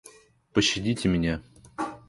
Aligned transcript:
Пощадите 0.53 1.07
меня! 1.07 1.43